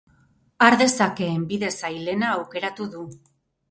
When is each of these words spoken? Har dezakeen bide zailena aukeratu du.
Har 0.67 0.77
dezakeen 0.83 1.45
bide 1.53 1.71
zailena 1.77 2.35
aukeratu 2.41 2.93
du. 2.99 3.09